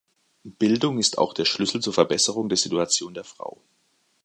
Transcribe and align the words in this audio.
Bildung 0.43 0.97
ist 0.97 1.19
auch 1.19 1.31
der 1.31 1.45
Schlüssel 1.45 1.79
zur 1.79 1.93
Verbesserung 1.93 2.49
der 2.49 2.57
Situation 2.57 3.13
der 3.13 3.23
Frau. 3.23 3.61